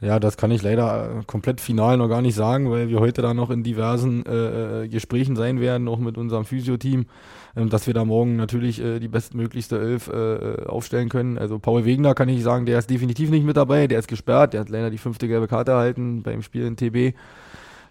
Ja, 0.00 0.20
das 0.20 0.36
kann 0.36 0.52
ich 0.52 0.62
leider 0.62 1.20
äh, 1.20 1.24
komplett 1.26 1.60
final 1.60 1.96
noch 1.96 2.08
gar 2.08 2.22
nicht 2.22 2.36
sagen, 2.36 2.70
weil 2.70 2.88
wir 2.88 3.00
heute 3.00 3.20
da 3.20 3.34
noch 3.34 3.50
in 3.50 3.64
diversen 3.64 4.24
äh, 4.26 4.84
äh 4.84 4.88
Gesprächen 4.88 5.34
sein 5.34 5.60
werden, 5.60 5.88
auch 5.88 5.98
mit 5.98 6.16
unserem 6.16 6.44
Physio-Team, 6.44 7.06
äh, 7.56 7.66
dass 7.66 7.88
wir 7.88 7.94
da 7.94 8.04
morgen 8.04 8.36
natürlich 8.36 8.80
äh, 8.80 9.00
die 9.00 9.08
bestmöglichste 9.08 9.78
Elf 9.80 10.06
äh, 10.08 10.34
äh, 10.34 10.66
aufstellen 10.66 11.08
können. 11.08 11.36
Also 11.36 11.58
Paul 11.58 11.84
Wegner 11.84 12.14
kann 12.14 12.28
ich 12.28 12.44
sagen, 12.44 12.64
der 12.64 12.78
ist 12.78 12.90
definitiv 12.90 13.30
nicht 13.30 13.44
mit 13.44 13.56
dabei, 13.56 13.88
der 13.88 13.98
ist 13.98 14.06
gesperrt, 14.06 14.52
der 14.52 14.60
hat 14.60 14.68
leider 14.68 14.90
die 14.90 14.98
fünfte 14.98 15.26
gelbe 15.26 15.48
Karte 15.48 15.72
erhalten 15.72 16.22
beim 16.22 16.42
Spiel 16.42 16.64
in 16.66 16.76
TB. 16.76 17.16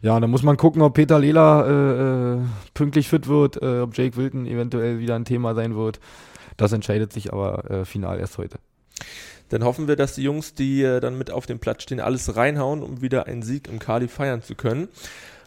Ja, 0.02 0.18
da 0.18 0.28
muss 0.28 0.44
man 0.44 0.56
gucken, 0.56 0.82
ob 0.84 0.94
Peter 0.94 1.20
Lela 1.20 2.46
pünktlich 2.76 3.10
fit 3.10 3.28
wird, 3.28 3.60
ob 3.60 3.98
Jake 3.98 4.16
Wilton 4.16 4.46
eventuell 4.46 5.00
wieder 5.00 5.16
ein 5.16 5.26
Thema 5.26 5.56
sein 5.56 5.76
wird. 5.76 6.00
Das 6.56 6.72
entscheidet 6.72 7.12
sich 7.12 7.34
aber 7.34 7.84
final 7.84 8.20
erst 8.20 8.38
heute. 8.38 8.60
Dann 9.50 9.64
hoffen 9.64 9.88
wir, 9.88 9.96
dass 9.96 10.16
die 10.16 10.24
Jungs, 10.24 10.54
die 10.54 10.84
äh, 10.84 11.00
dann 11.00 11.18
mit 11.18 11.32
auf 11.32 11.46
dem 11.46 11.60
Platz 11.60 11.84
stehen, 11.84 12.00
alles 12.00 12.36
reinhauen, 12.36 12.84
um 12.84 13.02
wieder 13.02 13.28
einen 13.28 13.44
Sieg 13.44 13.68
im 13.68 13.80
Kali 13.80 14.08
feiern 14.08 14.42
zu 14.42 14.56
können. 14.56 14.90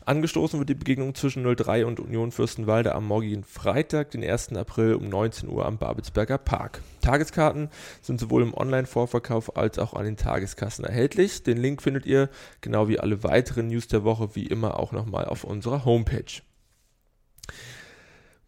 Angestoßen 0.07 0.59
wird 0.59 0.71
die 0.71 0.75
Begegnung 0.75 1.15
zwischen 1.15 1.45
03 1.45 1.85
und 1.85 2.01
Union 2.01 2.33
Fürstenwalde 2.33 2.95
am 2.95 3.07
morgigen 3.07 3.45
Freitag, 3.45 4.11
den 4.11 4.25
1. 4.25 4.57
April 4.57 4.95
um 4.95 5.09
19 5.09 5.49
Uhr 5.49 5.67
am 5.67 5.77
Babelsberger 5.77 6.39
Park. 6.39 6.81
Tageskarten 7.03 7.69
sind 8.01 8.19
sowohl 8.19 8.43
im 8.43 8.55
Online-Vorverkauf 8.55 9.57
als 9.57 9.79
auch 9.79 9.93
an 9.95 10.07
den 10.07 10.17
Tageskassen 10.17 10.85
erhältlich. 10.85 11.43
Den 11.43 11.59
Link 11.59 11.83
findet 11.83 12.07
ihr, 12.07 12.31
genau 12.61 12.89
wie 12.89 12.99
alle 12.99 13.23
weiteren 13.23 13.69
News 13.69 13.89
der 13.89 14.03
Woche, 14.03 14.35
wie 14.35 14.47
immer 14.47 14.81
auch 14.81 14.93
nochmal 14.93 15.27
auf 15.27 15.45
unserer 15.45 15.85
Homepage. 15.85 16.43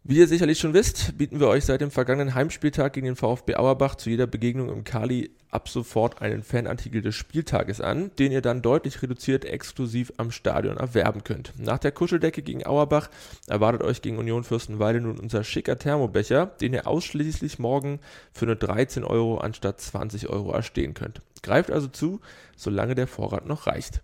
Wie 0.04 0.18
ihr 0.18 0.26
sicherlich 0.26 0.58
schon 0.58 0.74
wisst, 0.74 1.16
bieten 1.16 1.38
wir 1.38 1.46
euch 1.46 1.64
seit 1.64 1.80
dem 1.80 1.92
vergangenen 1.92 2.34
Heimspieltag 2.34 2.94
gegen 2.94 3.06
den 3.06 3.14
VfB 3.14 3.54
Auerbach 3.54 3.94
zu 3.94 4.10
jeder 4.10 4.26
Begegnung 4.26 4.68
im 4.68 4.82
Kali 4.82 5.30
ab 5.52 5.68
sofort 5.68 6.20
einen 6.20 6.42
Fanartikel 6.42 7.02
des 7.02 7.14
Spieltages 7.14 7.80
an, 7.80 8.10
den 8.18 8.32
ihr 8.32 8.42
dann 8.42 8.62
deutlich 8.62 9.00
reduziert 9.00 9.44
exklusiv 9.44 10.12
am 10.16 10.32
Stadion 10.32 10.76
erwerben 10.76 11.22
könnt. 11.22 11.52
Nach 11.56 11.78
der 11.78 11.92
Kuscheldecke 11.92 12.42
gegen 12.42 12.66
Auerbach 12.66 13.10
erwartet 13.46 13.82
euch 13.82 14.02
gegen 14.02 14.18
Union 14.18 14.42
Fürstenwalde 14.42 15.00
nun 15.00 15.20
unser 15.20 15.44
schicker 15.44 15.78
Thermobecher, 15.78 16.46
den 16.46 16.72
ihr 16.72 16.88
ausschließlich 16.88 17.60
morgen 17.60 18.00
für 18.32 18.46
nur 18.46 18.56
13 18.56 19.04
Euro 19.04 19.38
anstatt 19.38 19.80
20 19.80 20.28
Euro 20.28 20.50
erstehen 20.50 20.94
könnt. 20.94 21.22
Greift 21.44 21.70
also 21.70 21.86
zu, 21.86 22.20
solange 22.56 22.96
der 22.96 23.06
Vorrat 23.06 23.46
noch 23.46 23.68
reicht. 23.68 24.02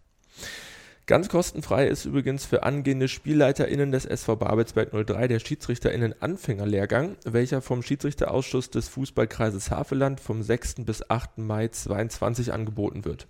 Ganz 1.09 1.31
kostenfrei 1.31 1.87
ist 1.87 2.05
übrigens 2.05 2.45
für 2.45 2.65
angehende 2.65 3.09
SpielleiterInnen 3.09 3.93
des 3.93 4.05
SV 4.05 4.37
Babelsberg 4.37 4.91
03 4.91 5.27
der 5.29 5.39
SchiedsrichterInnen 5.39 6.15
Anfängerlehrgang, 6.21 7.17
welcher 7.25 7.63
vom 7.63 7.83
Schiedsrichterausschuss 7.83 8.69
des 8.69 8.89
Fußballkreises 8.89 9.71
Havelland 9.71 10.21
vom 10.21 10.43
6. 10.43 10.85
bis 10.85 11.09
8. 11.09 11.39
Mai 11.39 11.69
2022 11.69 12.53
angeboten 12.53 13.07
wird. 13.07 13.27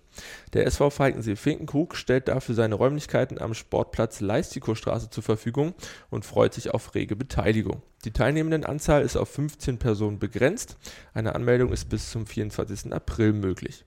Der 0.54 0.66
SV 0.66 0.90
Falkensee-Finkenkrug 0.90 1.94
stellt 1.94 2.26
dafür 2.26 2.56
seine 2.56 2.74
Räumlichkeiten 2.74 3.40
am 3.40 3.54
Sportplatz 3.54 4.18
Leistikostraße 4.18 5.10
zur 5.10 5.22
Verfügung 5.22 5.74
und 6.10 6.24
freut 6.24 6.54
sich 6.54 6.74
auf 6.74 6.96
rege 6.96 7.14
Beteiligung. 7.14 7.82
Die 8.04 8.10
teilnehmenden 8.10 8.64
Anzahl 8.64 9.02
ist 9.02 9.16
auf 9.16 9.28
15 9.28 9.78
Personen 9.78 10.18
begrenzt. 10.18 10.76
Eine 11.14 11.36
Anmeldung 11.36 11.72
ist 11.72 11.88
bis 11.88 12.10
zum 12.10 12.26
24. 12.26 12.92
April 12.92 13.34
möglich. 13.34 13.84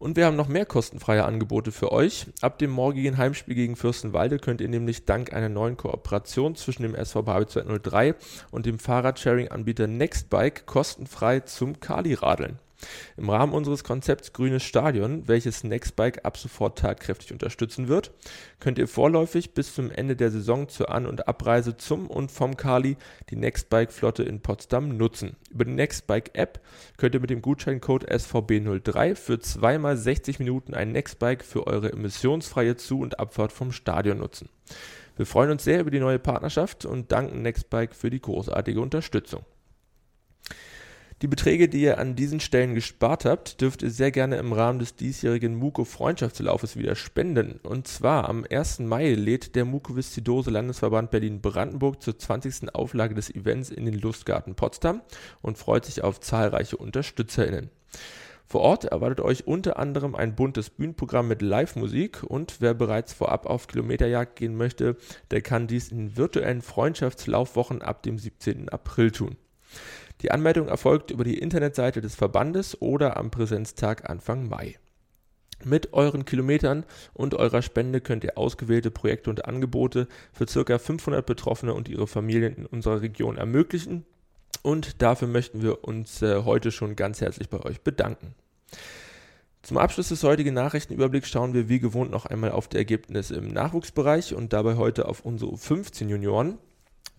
Und 0.00 0.16
wir 0.16 0.24
haben 0.24 0.36
noch 0.36 0.48
mehr 0.48 0.64
kostenfreie 0.64 1.26
Angebote 1.26 1.72
für 1.72 1.92
euch. 1.92 2.26
Ab 2.40 2.58
dem 2.58 2.70
morgigen 2.70 3.18
Heimspiel 3.18 3.54
gegen 3.54 3.76
Fürstenwalde 3.76 4.38
könnt 4.38 4.62
ihr 4.62 4.68
nämlich 4.70 5.04
dank 5.04 5.34
einer 5.34 5.50
neuen 5.50 5.76
Kooperation 5.76 6.56
zwischen 6.56 6.84
dem 6.84 6.94
SV 6.94 7.22
Babel 7.22 7.46
203 7.46 8.14
und 8.50 8.64
dem 8.64 8.78
Fahrradsharing-Anbieter 8.78 9.88
Nextbike 9.88 10.64
kostenfrei 10.64 11.40
zum 11.40 11.80
Kali 11.80 12.14
radeln. 12.14 12.58
Im 13.16 13.30
Rahmen 13.30 13.52
unseres 13.52 13.84
Konzepts 13.84 14.32
Grünes 14.32 14.62
Stadion, 14.62 15.28
welches 15.28 15.64
Nextbike 15.64 16.24
ab 16.24 16.36
sofort 16.36 16.78
tatkräftig 16.78 17.32
unterstützen 17.32 17.88
wird, 17.88 18.12
könnt 18.58 18.78
ihr 18.78 18.88
vorläufig 18.88 19.54
bis 19.54 19.74
zum 19.74 19.90
Ende 19.90 20.16
der 20.16 20.30
Saison 20.30 20.68
zur 20.68 20.90
An- 20.90 21.06
und 21.06 21.28
Abreise 21.28 21.76
zum 21.76 22.06
und 22.06 22.30
vom 22.30 22.56
Kali 22.56 22.96
die 23.30 23.36
Nextbike-Flotte 23.36 24.22
in 24.22 24.40
Potsdam 24.40 24.96
nutzen. 24.96 25.36
Über 25.50 25.64
die 25.64 25.72
Nextbike-App 25.72 26.60
könnt 26.96 27.14
ihr 27.14 27.20
mit 27.20 27.30
dem 27.30 27.42
Gutscheincode 27.42 28.10
SVB03 28.10 29.14
für 29.14 29.38
zweimal 29.40 29.96
60 29.96 30.38
Minuten 30.38 30.74
ein 30.74 30.92
Nextbike 30.92 31.44
für 31.44 31.66
eure 31.66 31.92
emissionsfreie 31.92 32.76
Zu- 32.76 33.00
und 33.00 33.18
Abfahrt 33.18 33.52
vom 33.52 33.72
Stadion 33.72 34.18
nutzen. 34.18 34.48
Wir 35.16 35.26
freuen 35.26 35.50
uns 35.50 35.64
sehr 35.64 35.80
über 35.80 35.90
die 35.90 36.00
neue 36.00 36.18
Partnerschaft 36.18 36.86
und 36.86 37.12
danken 37.12 37.42
Nextbike 37.42 37.94
für 37.94 38.08
die 38.08 38.22
großartige 38.22 38.80
Unterstützung. 38.80 39.44
Die 41.22 41.28
Beträge, 41.28 41.68
die 41.68 41.82
ihr 41.82 41.98
an 41.98 42.16
diesen 42.16 42.40
Stellen 42.40 42.74
gespart 42.74 43.26
habt, 43.26 43.60
dürft 43.60 43.82
ihr 43.82 43.90
sehr 43.90 44.10
gerne 44.10 44.36
im 44.36 44.54
Rahmen 44.54 44.78
des 44.78 44.96
diesjährigen 44.96 45.54
Muko 45.54 45.84
Freundschaftslaufes 45.84 46.78
wieder 46.78 46.94
spenden. 46.94 47.60
Und 47.62 47.86
zwar 47.86 48.26
am 48.26 48.46
1. 48.50 48.78
Mai 48.78 49.12
lädt 49.12 49.54
der 49.54 49.66
Mukoviszidose 49.66 50.50
Landesverband 50.50 51.10
Berlin-Brandenburg 51.10 52.00
zur 52.00 52.18
20. 52.18 52.74
Auflage 52.74 53.14
des 53.14 53.28
Events 53.34 53.68
in 53.68 53.84
den 53.84 54.00
Lustgarten 54.00 54.54
Potsdam 54.54 55.02
und 55.42 55.58
freut 55.58 55.84
sich 55.84 56.02
auf 56.02 56.20
zahlreiche 56.20 56.78
UnterstützerInnen. 56.78 57.68
Vor 58.46 58.62
Ort 58.62 58.86
erwartet 58.86 59.20
euch 59.20 59.46
unter 59.46 59.78
anderem 59.78 60.14
ein 60.14 60.34
buntes 60.34 60.70
Bühnenprogramm 60.70 61.28
mit 61.28 61.42
Live-Musik 61.42 62.22
und 62.22 62.62
wer 62.62 62.72
bereits 62.72 63.12
vorab 63.12 63.44
auf 63.44 63.66
Kilometerjagd 63.66 64.36
gehen 64.36 64.56
möchte, 64.56 64.96
der 65.30 65.42
kann 65.42 65.66
dies 65.66 65.92
in 65.92 66.16
virtuellen 66.16 66.62
Freundschaftslaufwochen 66.62 67.82
ab 67.82 68.02
dem 68.02 68.18
17. 68.18 68.70
April 68.70 69.10
tun. 69.10 69.36
Die 70.22 70.30
Anmeldung 70.30 70.68
erfolgt 70.68 71.10
über 71.10 71.24
die 71.24 71.38
Internetseite 71.38 72.00
des 72.00 72.14
Verbandes 72.14 72.80
oder 72.82 73.16
am 73.16 73.30
Präsenztag 73.30 74.08
Anfang 74.10 74.48
Mai. 74.48 74.78
Mit 75.64 75.92
euren 75.92 76.24
Kilometern 76.24 76.84
und 77.12 77.34
eurer 77.34 77.62
Spende 77.62 78.00
könnt 78.00 78.24
ihr 78.24 78.38
ausgewählte 78.38 78.90
Projekte 78.90 79.30
und 79.30 79.44
Angebote 79.44 80.08
für 80.32 80.46
ca. 80.46 80.78
500 80.78 81.24
Betroffene 81.24 81.74
und 81.74 81.88
ihre 81.88 82.06
Familien 82.06 82.54
in 82.54 82.66
unserer 82.66 83.02
Region 83.02 83.36
ermöglichen. 83.36 84.06
Und 84.62 85.02
dafür 85.02 85.28
möchten 85.28 85.62
wir 85.62 85.84
uns 85.84 86.22
äh, 86.22 86.44
heute 86.44 86.70
schon 86.70 86.96
ganz 86.96 87.20
herzlich 87.20 87.48
bei 87.48 87.60
euch 87.60 87.80
bedanken. 87.82 88.34
Zum 89.62 89.76
Abschluss 89.76 90.08
des 90.08 90.22
heutigen 90.22 90.54
Nachrichtenüberblicks 90.54 91.28
schauen 91.28 91.52
wir 91.52 91.68
wie 91.68 91.80
gewohnt 91.80 92.10
noch 92.10 92.26
einmal 92.26 92.52
auf 92.52 92.68
die 92.68 92.78
Ergebnisse 92.78 93.34
im 93.36 93.48
Nachwuchsbereich 93.48 94.34
und 94.34 94.54
dabei 94.54 94.76
heute 94.76 95.06
auf 95.06 95.24
unsere 95.24 95.56
15 95.56 96.08
Junioren 96.08 96.58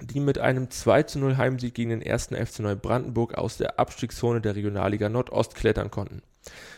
die 0.02 0.20
mit 0.20 0.40
einem 0.40 0.70
2 0.70 1.04
zu 1.04 1.20
0 1.20 1.38
Heimsieg 1.38 1.74
gegen 1.74 1.92
den 1.92 2.02
ersten 2.02 2.36
FC 2.36 2.60
Neubrandenburg 2.60 3.36
aus 3.36 3.58
der 3.58 3.80
Abstiegszone 3.80 4.42
der 4.42 4.56
Regionalliga 4.56 5.10
Nordost 5.10 5.56
klettern 5.56 5.92
konnten. 5.92 6.22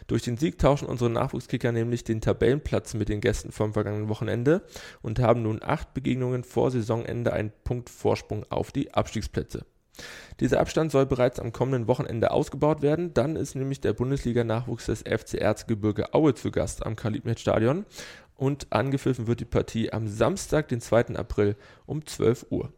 Durch 0.08 0.24
den 0.24 0.38
Sieg 0.38 0.58
tauschen 0.58 0.88
unsere 0.88 1.10
Nachwuchskicker 1.10 1.72
nämlich 1.72 2.04
den 2.04 2.20
Tabellenplatz 2.20 2.94
mit 2.94 3.08
den 3.08 3.22
Gästen 3.22 3.52
vom 3.52 3.74
vergangenen 3.74 4.10
Wochenende 4.10 4.64
und 5.02 5.20
haben 5.20 5.42
nun 5.42 5.62
acht 5.64 5.94
Begegnungen 5.94 6.44
vor 6.44 6.72
Saisonende 6.72 7.32
einen 7.32 7.54
Punkt 7.64 7.90
Vorsprung 7.90 8.46
auf 8.50 8.72
die 8.72 8.94
Abstiegsplätze. 8.94 9.66
Dieser 10.40 10.60
Abstand 10.60 10.92
soll 10.92 11.06
bereits 11.06 11.40
am 11.40 11.54
kommenden 11.54 11.88
Wochenende 11.88 12.32
ausgebaut 12.32 12.82
werden. 12.82 13.14
Dann 13.14 13.36
ist 13.36 13.56
nämlich 13.56 13.80
der 13.80 13.94
Bundesliga-Nachwuchs 13.94 14.88
des 14.88 15.02
FC 15.02 15.36
Erzgebirge 15.36 16.14
Aue 16.14 16.34
zu 16.34 16.52
Gast 16.52 16.86
am 16.86 16.96
Kalibnet-Stadion 16.96 17.86
und 18.36 18.68
angepfiffen 18.72 19.28
wird 19.28 19.40
die 19.40 19.46
Partie 19.46 19.94
am 19.94 20.08
Samstag, 20.08 20.68
den 20.68 20.82
2. 20.82 21.16
April 21.16 21.56
um 21.86 22.06
12 22.06 22.48
Uhr. 22.50 22.74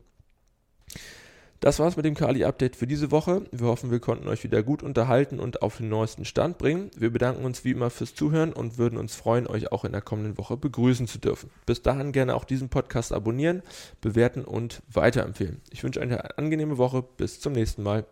Das 1.61 1.79
war's 1.79 1.95
mit 1.95 2.05
dem 2.05 2.13
Kali-Update 2.13 2.75
für 2.75 2.85
diese 2.85 3.09
Woche. 3.09 3.43
Wir 3.51 3.67
hoffen, 3.67 3.89
wir 3.89 3.99
konnten 3.99 4.27
euch 4.27 4.43
wieder 4.43 4.61
gut 4.61 4.83
unterhalten 4.83 5.39
und 5.39 5.61
auf 5.61 5.77
den 5.77 5.89
neuesten 5.89 6.23
Stand 6.23 6.57
bringen. 6.57 6.91
Wir 6.95 7.11
bedanken 7.11 7.43
uns 7.43 7.63
wie 7.63 7.71
immer 7.71 7.89
fürs 7.89 8.13
Zuhören 8.13 8.53
und 8.53 8.77
würden 8.77 8.99
uns 8.99 9.15
freuen, 9.15 9.47
euch 9.47 9.71
auch 9.71 9.83
in 9.83 9.93
der 9.93 10.01
kommenden 10.01 10.37
Woche 10.37 10.57
begrüßen 10.57 11.07
zu 11.07 11.17
dürfen. 11.17 11.49
Bis 11.65 11.81
dahin 11.81 12.11
gerne 12.11 12.35
auch 12.35 12.43
diesen 12.43 12.69
Podcast 12.69 13.13
abonnieren, 13.13 13.63
bewerten 13.99 14.43
und 14.45 14.83
weiterempfehlen. 14.91 15.61
Ich 15.71 15.83
wünsche 15.83 16.01
eine 16.01 16.37
angenehme 16.37 16.77
Woche. 16.77 17.03
Bis 17.17 17.39
zum 17.39 17.53
nächsten 17.53 17.81
Mal. 17.81 18.05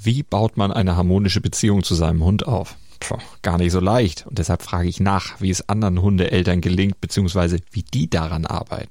Wie 0.00 0.22
baut 0.22 0.56
man 0.56 0.70
eine 0.70 0.96
harmonische 0.96 1.40
Beziehung 1.40 1.82
zu 1.82 1.94
seinem 1.94 2.22
Hund 2.22 2.46
auf? 2.46 2.76
Puh, 3.00 3.18
gar 3.42 3.58
nicht 3.58 3.72
so 3.72 3.80
leicht. 3.80 4.26
Und 4.26 4.38
deshalb 4.38 4.62
frage 4.62 4.88
ich 4.88 5.00
nach, 5.00 5.40
wie 5.40 5.50
es 5.50 5.68
anderen 5.68 6.02
Hundeeltern 6.02 6.60
gelingt, 6.60 7.00
beziehungsweise 7.00 7.58
wie 7.70 7.82
die 7.82 8.08
daran 8.10 8.46
arbeiten. 8.46 8.90